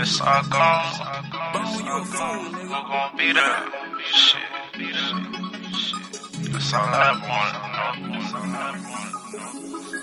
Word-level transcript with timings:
it's 0.00 0.20
all 0.20 0.42
gone, 0.44 0.84
who 1.54 2.68
gon' 2.70 3.16
be 3.16 3.32
there? 3.32 3.64
Shit. 4.12 4.40
That's 6.52 6.72
all 6.72 6.80
I 6.80 7.10
want, 7.26 7.54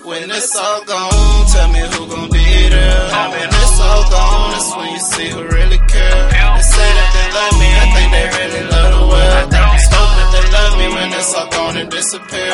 When 0.04 0.30
it's 0.30 0.56
all 0.56 0.84
gone, 0.84 1.46
tell 1.52 1.68
me 1.72 1.80
who 1.80 2.06
gon' 2.12 2.28
be 2.30 2.68
there. 2.68 3.08
When 3.32 3.48
it's 3.48 3.80
all 3.80 4.10
gone, 4.10 4.50
that's 4.52 4.76
when 4.76 4.88
you 4.92 5.00
see 5.00 5.28
who 5.30 5.42
really 5.48 5.78
care. 5.78 6.28
They 6.28 6.62
say 6.62 6.90
that 6.98 7.10
they 7.16 7.26
love 7.38 7.54
me, 7.60 7.68
I 7.72 7.86
think 7.94 8.08
they 8.12 8.26
really 8.36 8.62
love 8.68 8.90
the 8.96 9.04
world. 9.12 9.48
They 9.50 9.78
spoke 9.88 10.12
that 10.18 10.28
they 10.34 10.44
love 10.56 10.72
me 10.78 10.86
when 10.94 11.08
it's 11.12 11.32
all 11.34 11.48
gone 11.48 11.76
and 11.76 11.90
disappear. 11.90 12.45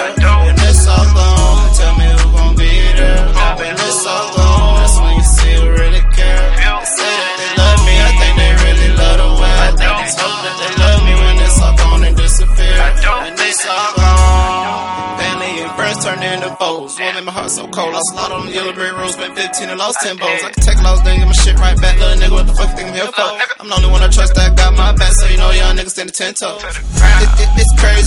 Foes. 16.73 16.99
What 16.99 17.15
made 17.15 17.25
my 17.25 17.33
heart 17.33 17.51
so 17.51 17.69
cold? 17.69 17.95
I 17.95 18.01
slid 18.11 18.33
on 18.33 18.47
the 18.47 18.53
yellow 18.53 18.73
brick 18.73 18.93
road, 18.97 19.13
spent 19.13 19.37
15 19.37 19.69
and 19.69 19.79
lost 19.79 19.99
10 20.03 20.17
bows. 20.17 20.43
I 20.45 20.51
can 20.51 20.63
take 20.63 20.81
loss, 20.83 21.01
then 21.03 21.19
get 21.21 21.27
my 21.27 21.37
shit 21.37 21.57
right 21.59 21.77
back. 21.81 21.99
Little 21.99 22.19
nigga, 22.19 22.35
what 22.39 22.47
the 22.47 22.55
fuck 22.57 22.71
you 22.71 22.77
think 22.77 22.89
I'm 22.89 22.95
here 22.95 23.13
for? 23.13 23.29
I'm 23.61 23.69
the 23.69 23.77
only 23.77 23.91
one 23.91 24.03
I 24.03 24.09
trust 24.09 24.35
that 24.35 24.57
got 24.57 24.73
my 24.75 24.93
back, 24.97 25.13
so 25.13 25.27
you 25.29 25.37
know 25.37 25.51
young 25.51 25.77
niggas 25.77 25.95
stand 25.95 26.13
ten 26.15 26.33
toes. 26.35 26.63
It, 26.65 27.31
it, 27.43 27.51
it's 27.61 27.73
crazy, 27.79 28.02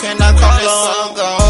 can 0.00 0.20
I 0.20 0.32
call? 0.32 0.50
When 0.50 1.10
it's 1.12 1.20
all 1.20 1.43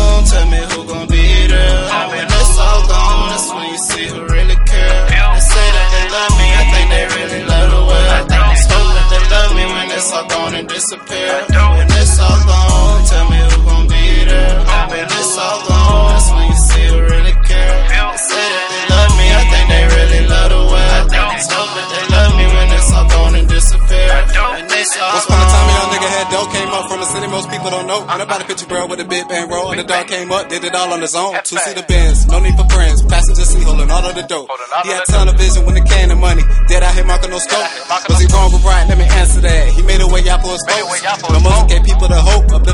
people 27.65 27.81
don't 27.81 27.89
know. 27.89 28.05
When 28.05 28.21
about 28.21 28.43
a 28.43 28.45
picture 28.45 28.67
girl 28.67 28.89
with 28.89 29.01
a 29.01 29.09
big 29.09 29.25
bang 29.29 29.49
roll, 29.49 29.73
and 29.73 29.81
the 29.81 29.85
dog 29.89 30.07
came 30.07 30.31
up, 30.31 30.49
did 30.53 30.65
it 30.65 30.75
all 30.75 30.93
on 30.93 31.01
his 31.01 31.15
own. 31.15 31.33
Two 31.45 31.57
seater 31.57 31.85
Benz, 31.89 32.29
no 32.29 32.39
need 32.39 32.53
for 32.61 32.69
friends, 32.69 33.01
passenger 33.01 33.41
seat 33.41 33.65
holding 33.65 33.91
all 33.91 34.05
of 34.05 34.15
the 34.15 34.23
dope. 34.29 34.53
He 34.85 34.93
had 34.93 35.05
ton 35.09 35.29
of 35.29 35.37
vision 35.41 35.65
when 35.65 35.77
it 35.77 35.89
came 35.89 36.13
to 36.13 36.17
money. 36.17 36.45
Dead 36.69 36.83
out 36.85 36.93
here 36.93 37.09
marking 37.09 37.31
no 37.31 37.39
scope. 37.41 37.65
Was 38.09 38.21
he 38.21 38.29
wrong 38.29 38.53
or 38.53 38.61
right? 38.69 38.85
Let 38.85 38.99
me 39.01 39.09
answer 39.09 39.41
that. 39.41 39.69
He 39.73 39.81
made 39.81 40.01
a 40.05 40.09
way 40.13 40.21
out 40.29 40.45
for 40.45 40.53
his 40.53 40.61
folks. 40.69 41.01
No 41.33 41.41
music 41.41 41.69
gave 41.73 41.83
people 41.89 42.09
the 42.09 42.21
hope, 42.21 42.53
uplifted 42.53 42.74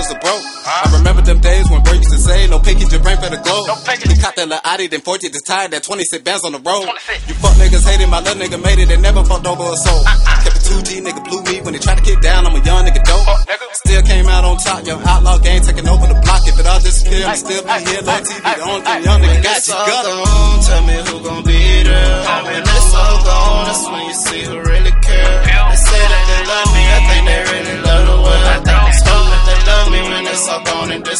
family 0.00 0.08
from 0.08 0.08
struggles 0.08 0.08
to 0.08 0.16
broke. 0.20 0.44
I 0.64 0.96
remember 0.98 1.22
them 1.22 1.40
days 1.40 1.70
when 1.70 1.82
bro 1.82 1.92
used 1.92 2.10
to 2.10 2.18
say, 2.18 2.48
no 2.48 2.58
pinky, 2.58 2.84
your 2.90 3.02
brain 3.02 3.16
for 3.16 3.28
the 3.28 3.40
globe. 3.40 3.66
He 4.08 4.16
caught 4.20 4.36
that 4.36 4.48
little 4.48 4.60
Audi, 4.64 4.86
then 4.88 5.00
40 5.00 5.28
just 5.28 5.46
tired, 5.46 5.70
that 5.72 5.82
26 5.82 6.22
bands 6.22 6.44
on 6.44 6.52
the 6.52 6.60
road. 6.60 6.88
You 7.28 7.34
fuck 7.34 7.54
niggas 7.56 7.84
hated, 7.84 8.08
my 8.08 8.20
little 8.20 8.40
nigga 8.40 8.62
made 8.62 8.78
it, 8.78 8.90
and 8.90 9.02
never 9.02 9.24
fucked 9.24 9.46
over 9.46 9.64
a 9.64 9.76
soul. 9.76 10.02
Kept 10.44 10.56
it 10.56 10.64
2G, 10.64 10.90
nigga 11.04 11.22
blew 11.24 11.42
me 11.44 11.60
when 11.62 11.72
they 11.74 11.82
tried 11.82 11.98
to 11.98 12.04
kick 12.04 12.20
down. 12.20 12.46
I'm 12.46 12.54
a 12.54 12.62
young 12.64 12.84
nigga 12.86 13.02
dope. 13.04 13.26
nigga 13.44 13.66
Still 13.72 14.02
came 14.02 14.26
out 14.26 14.44
on 14.44 14.56
top, 14.58 14.86
young 14.86 15.02
outlaw 15.04 15.38
gang 15.38 15.62
taking 15.62 15.88
over 15.88 16.06
the 16.06 16.18
block. 16.20 16.42
If 16.46 16.58
it 16.58 16.66
all 16.66 16.80
disappear, 16.80 17.26
I'll 17.26 17.36
still 17.36 17.62
be 17.62 17.76
here 17.84 18.02
on 18.04 18.20
TV. 18.24 18.40
The 18.40 18.62
only 18.64 18.82
thing 18.82 19.04
young 19.04 19.20
nigga 19.20 19.42
got 19.42 19.56
it's 19.56 19.68
you 19.68 19.74
all 19.74 19.86
got 19.86 20.04
it. 20.06 20.14
gone, 20.14 20.60
tell 20.64 20.82
me 20.86 20.96
who 21.04 21.14
gon' 21.24 21.42
be 21.44 21.49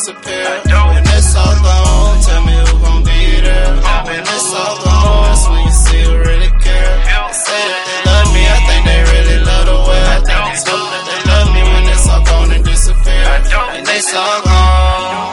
disappear. 0.00 0.44
When 0.64 1.04
it's 1.04 1.36
all 1.36 1.56
gone, 1.60 2.20
tell 2.24 2.42
me 2.48 2.56
who 2.56 2.72
gon' 2.80 3.02
be 3.04 3.20
there. 3.44 3.68
When 4.08 4.20
it's 4.20 4.52
all 4.56 4.76
gone, 4.80 5.28
that's 5.28 5.44
when 5.48 5.60
you 5.60 5.74
see 5.84 6.02
who 6.08 6.12
really 6.16 6.52
care. 6.64 6.94
They 7.04 7.32
say 7.36 7.62
that 7.68 7.82
they 7.84 8.00
love 8.08 8.28
me, 8.32 8.42
I 8.48 8.58
think 8.64 8.82
they 8.88 9.00
really 9.12 9.38
love 9.44 9.64
the 9.68 9.76
world. 9.76 10.22
They 10.24 10.56
spoke 10.56 10.88
that 10.88 11.04
they 11.04 11.20
love 11.28 11.48
me 11.52 11.62
when 11.68 11.84
it's 11.92 12.06
all 12.08 12.24
gone 12.24 12.50
and 12.56 12.64
disappear. 12.64 13.24
And 13.76 13.84
it's 13.92 14.14
all 14.16 14.40
gone. 14.40 15.28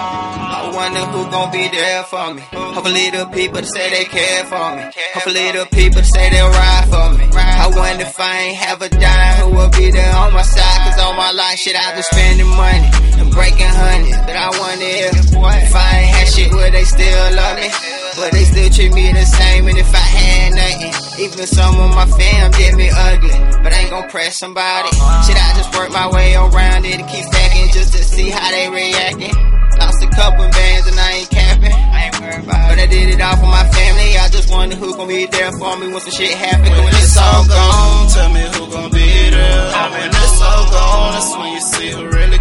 I 0.48 0.72
wonder 0.76 1.04
who 1.16 1.22
gon' 1.32 1.52
be 1.52 1.70
there 1.70 2.04
for 2.04 2.34
me. 2.34 2.44
Hopefully 2.76 3.10
the 3.10 3.26
people 3.32 3.62
that 3.64 3.72
say 3.72 3.88
they 3.90 4.06
care 4.06 4.44
for 4.52 4.68
me. 4.76 4.84
Hopefully 5.16 5.48
the 5.56 5.66
people 5.72 6.02
that 6.04 6.12
say 6.12 6.30
they'll 6.30 6.52
ride 6.52 6.88
for 6.92 7.08
me. 7.16 7.24
I 7.40 7.72
wonder 7.72 8.04
if 8.04 8.20
I 8.20 8.52
ain't 8.52 8.58
have 8.58 8.82
a 8.82 8.90
dime, 8.90 9.36
who 9.48 9.56
will 9.56 9.72
be 9.72 9.92
there 9.92 10.14
on 10.14 10.34
my 10.34 10.44
side? 10.44 10.80
Cause 10.92 11.00
all 11.00 11.16
my 11.16 11.32
life 11.32 11.58
shit 11.58 11.76
I've 11.76 11.96
been 11.96 12.04
spending 12.04 12.52
money 12.52 13.07
and 13.20 13.32
breaking 13.32 13.68
honey. 13.68 14.12
But 14.26 14.36
I 14.36 14.50
wonder 14.60 14.86
if, 14.86 15.16
if 15.34 15.76
I 15.76 15.90
ain't 16.00 16.10
had 16.16 16.28
shit, 16.28 16.52
would 16.54 16.74
they 16.74 16.84
still 16.84 17.36
love 17.36 17.56
me? 17.58 17.70
But 18.18 18.32
they 18.34 18.46
still 18.46 18.70
treat 18.70 18.94
me 18.94 19.14
the 19.14 19.26
same, 19.26 19.68
and 19.68 19.78
if 19.78 19.94
I 19.94 20.02
had 20.02 20.54
nothing, 20.58 20.94
even 21.22 21.46
some 21.46 21.76
of 21.80 21.94
my 21.94 22.06
fam 22.18 22.52
did 22.52 22.74
me 22.76 22.90
ugly. 22.90 23.38
But 23.62 23.74
I 23.74 23.86
ain't 23.86 23.92
gon' 23.92 24.10
press 24.10 24.40
somebody. 24.40 24.90
Shit, 25.26 25.38
I 25.38 25.54
just 25.58 25.70
work 25.78 25.92
my 25.92 26.10
way 26.10 26.34
around 26.36 26.86
it 26.86 26.98
and 26.98 27.08
keep 27.08 27.26
stacking 27.26 27.70
just 27.74 27.94
to 27.94 28.04
see 28.04 28.30
how 28.30 28.50
they 28.50 28.70
reacting. 28.70 29.36
Lost 29.78 30.02
a 30.02 30.10
couple 30.10 30.50
bands 30.50 30.88
and 30.90 30.98
I 30.98 31.12
ain't 31.22 31.30
capping. 31.30 31.72
I 31.72 32.10
ain't 32.10 32.20
worried 32.20 32.44
about 32.50 32.70
But 32.70 32.80
I 32.82 32.88
did 32.88 33.14
it 33.14 33.22
all 33.22 33.38
for 33.38 33.46
my 33.46 33.66
family. 33.70 34.18
I 34.18 34.28
just 34.30 34.50
wonder 34.50 34.76
who 34.76 34.96
gon' 34.98 35.08
be 35.08 35.26
there 35.28 35.52
for 35.54 35.78
me 35.78 35.94
when 35.94 36.02
some 36.02 36.12
shit 36.18 36.34
happen. 36.34 36.66
When 36.74 36.86
When 36.90 36.94
it's 36.98 37.18
all 37.18 37.46
gone, 37.46 38.10
tell 38.10 38.30
me 38.34 38.42
who 38.58 38.66
gon' 38.74 38.90
be 38.90 39.30
there. 39.30 39.70
When 39.94 40.10
it's 40.10 40.42
all 40.42 40.66
gone, 40.74 41.12
that's 41.14 41.32
when 41.38 41.54
you 41.54 41.62
see 41.62 41.90
who 41.94 42.10
really 42.10 42.37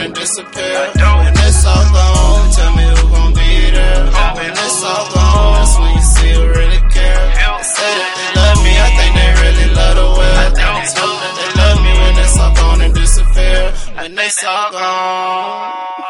and 0.00 0.14
disappear. 0.14 0.80
When 0.96 1.34
it's 1.46 1.64
all 1.64 1.84
gone, 1.92 2.50
tell 2.56 2.72
me 2.76 2.84
who 2.88 3.02
gon' 3.12 3.32
be 3.34 3.70
there. 3.70 4.04
When 4.36 4.50
it's 4.50 4.82
all 4.84 5.06
gone, 5.12 5.52
that's 5.60 5.78
when 5.78 5.90
you 5.94 6.02
see 6.02 6.32
who 6.34 6.42
really 6.48 6.80
care. 6.90 7.24
They 7.36 7.62
say 7.76 7.92
that 8.00 8.10
they 8.16 8.28
love 8.40 8.58
me, 8.64 8.72
I 8.80 8.88
think 8.96 9.12
they 9.20 9.30
really 9.44 9.68
love 9.74 9.94
the 10.00 10.08
world. 10.18 10.52
Spoke 10.88 11.18
that 11.22 11.34
they 11.38 11.50
love 11.60 11.78
me 11.84 11.92
when 12.00 12.14
it's 12.24 12.38
all 12.38 12.54
gone 12.54 12.80
and 12.80 12.94
disappear. 12.94 13.60
When 13.96 14.18
it's 14.18 14.44
all 14.44 14.70
gone. 14.72 16.09